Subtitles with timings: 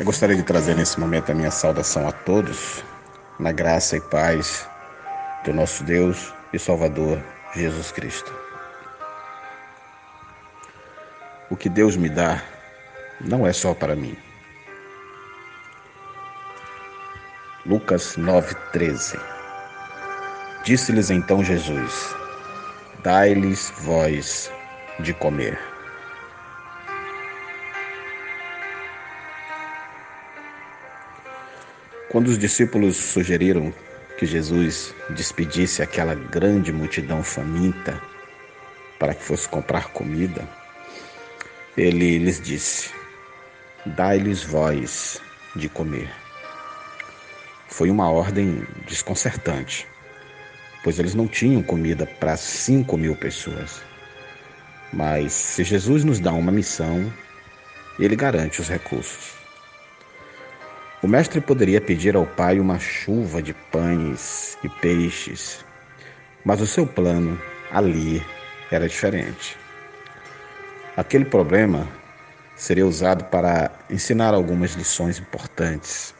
[0.00, 2.82] Eu gostaria de trazer nesse momento a minha saudação a todos,
[3.38, 4.66] na graça e paz
[5.44, 7.22] do nosso Deus e Salvador
[7.54, 8.34] Jesus Cristo.
[11.50, 12.42] O que Deus me dá
[13.20, 14.16] não é só para mim.
[17.66, 19.20] Lucas 9,13
[20.64, 22.16] Disse-lhes então Jesus:
[23.02, 24.50] Dai-lhes voz
[25.00, 25.69] de comer.
[32.10, 33.72] Quando os discípulos sugeriram
[34.18, 38.02] que Jesus despedisse aquela grande multidão faminta
[38.98, 40.42] para que fosse comprar comida,
[41.76, 42.90] ele lhes disse:
[43.86, 45.22] Dai-lhes voz
[45.54, 46.10] de comer.
[47.68, 49.86] Foi uma ordem desconcertante,
[50.82, 53.80] pois eles não tinham comida para cinco mil pessoas.
[54.92, 57.12] Mas se Jesus nos dá uma missão,
[58.00, 59.39] ele garante os recursos.
[61.02, 65.64] O mestre poderia pedir ao pai uma chuva de pães e peixes,
[66.44, 68.22] mas o seu plano ali
[68.70, 69.56] era diferente.
[70.94, 71.88] Aquele problema
[72.54, 76.14] seria usado para ensinar algumas lições importantes.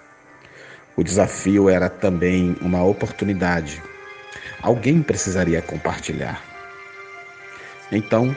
[0.97, 3.83] O desafio era também uma oportunidade.
[4.63, 6.43] Alguém precisaria compartilhar.
[7.93, 8.35] Então,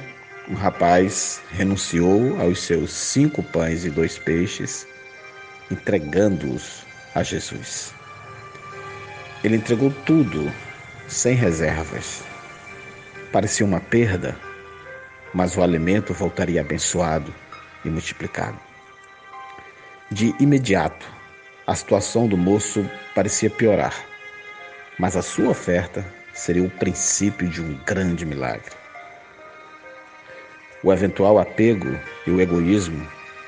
[0.50, 4.86] o rapaz renunciou aos seus cinco pães e dois peixes
[5.72, 7.94] entregando-os a Jesus.
[9.44, 10.52] Ele entregou tudo,
[11.08, 12.23] sem reservas.
[13.31, 14.38] Parecia uma perda,
[15.34, 17.34] mas o alimento voltaria abençoado
[17.84, 18.59] e multiplicado.
[20.11, 21.06] De imediato,
[21.66, 23.95] a situação do moço parecia piorar,
[25.00, 28.72] mas a sua oferta seria o princípio de um grande milagre.
[30.84, 31.97] O eventual apego
[32.28, 33.07] e o egoísmo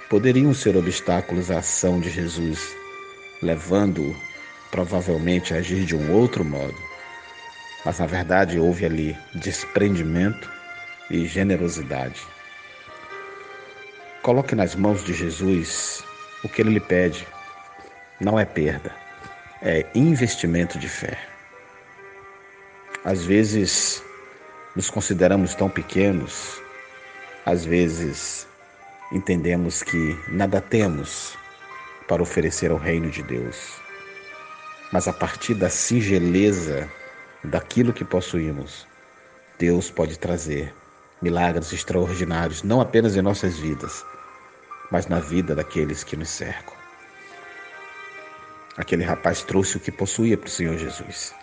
[0.10, 2.76] poderiam ser obstáculos à ação de Jesus,
[3.42, 4.16] levando-o
[4.72, 6.76] provavelmente a agir de um outro modo.
[7.84, 10.52] Mas na verdade houve ali desprendimento
[11.10, 12.22] e generosidade.
[14.22, 16.04] Coloque nas mãos de Jesus
[16.44, 17.28] o que ele lhe pede.
[18.20, 18.92] Não é perda,
[19.62, 21.18] é investimento de fé.
[23.04, 24.04] Às vezes
[24.76, 26.62] nos consideramos tão pequenos,
[27.46, 28.48] às vezes
[29.12, 31.38] entendemos que nada temos
[32.08, 33.80] para oferecer ao reino de Deus.
[34.92, 36.90] Mas a partir da singeleza
[37.44, 38.88] daquilo que possuímos,
[39.58, 40.74] Deus pode trazer
[41.22, 44.06] milagres extraordinários, não apenas em nossas vidas,
[44.92, 46.74] mas na vida daqueles que nos cercam.
[48.78, 51.34] Aquele rapaz trouxe o que possuía para o Senhor Jesus.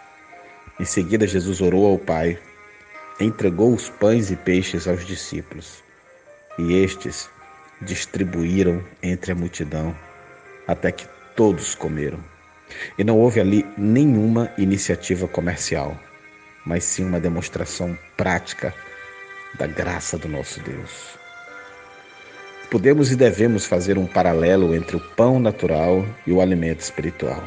[0.78, 2.38] Em seguida, Jesus orou ao Pai,
[3.18, 5.82] entregou os pães e peixes aos discípulos,
[6.58, 7.30] e estes
[7.84, 9.94] distribuíram entre a multidão,
[10.66, 11.06] até que
[11.36, 12.18] todos comeram.
[12.96, 15.98] E não houve ali nenhuma iniciativa comercial,
[16.64, 18.74] mas sim uma demonstração prática
[19.58, 21.18] da graça do nosso Deus.
[22.70, 27.42] Podemos e devemos fazer um paralelo entre o pão natural e o alimento espiritual.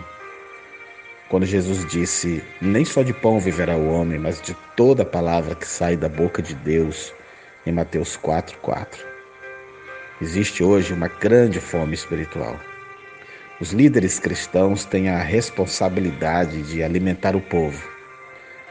[1.30, 5.68] Quando Jesus disse: Nem só de pão viverá o homem, mas de toda palavra que
[5.68, 7.12] sai da boca de Deus,
[7.66, 9.15] em Mateus 4, 4.
[10.22, 12.58] Existe hoje uma grande fome espiritual.
[13.60, 17.86] Os líderes cristãos têm a responsabilidade de alimentar o povo,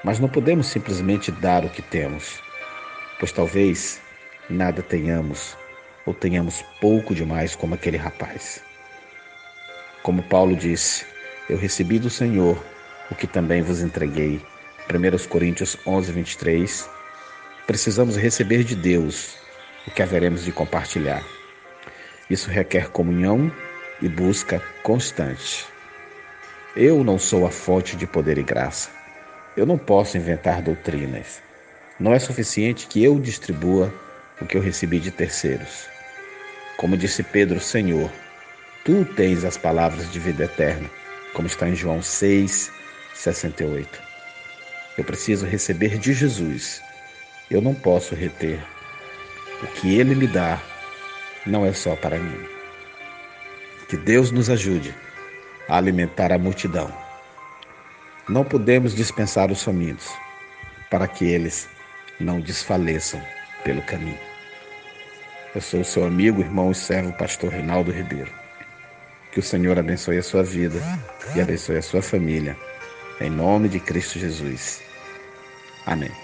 [0.03, 2.41] mas não podemos simplesmente dar o que temos,
[3.21, 4.01] pois talvez
[4.49, 5.55] nada tenhamos
[6.07, 8.63] ou tenhamos pouco demais como aquele rapaz.
[10.03, 11.05] Como Paulo disse,
[11.51, 12.59] eu recebi do Senhor
[13.11, 14.41] o que também vos entreguei.
[14.89, 16.89] 1 Coríntios 11, 23.
[17.67, 19.37] Precisamos receber de Deus
[19.87, 21.34] o que haveremos de compartilhar.
[22.29, 23.53] Isso requer comunhão
[24.01, 25.67] e busca constante.
[26.77, 28.91] Eu não sou a fonte de poder e graça.
[29.57, 31.43] Eu não posso inventar doutrinas.
[32.01, 33.93] Não é suficiente que eu distribua
[34.41, 35.87] o que eu recebi de terceiros.
[36.77, 38.11] Como disse Pedro, Senhor,
[38.85, 40.91] tu tens as palavras de vida eterna,
[41.33, 42.73] como está em João 6,
[43.15, 44.03] 68.
[44.99, 46.83] Eu preciso receber de Jesus.
[47.51, 48.61] Eu não posso reter.
[49.63, 50.61] O que ele me dá
[51.47, 52.47] não é só para mim.
[53.89, 54.95] Que Deus nos ajude
[55.69, 56.91] a alimentar a multidão.
[58.29, 60.11] Não podemos dispensar os famintos,
[60.91, 61.69] para que eles
[62.19, 63.21] não desfaleçam
[63.63, 64.19] pelo caminho.
[65.55, 68.33] Eu sou o seu amigo, irmão e servo, pastor Reinaldo Ribeiro.
[69.33, 70.81] Que o Senhor abençoe a sua vida
[71.35, 72.57] e abençoe a sua família.
[73.21, 74.83] Em nome de Cristo Jesus.
[75.87, 76.24] Amém.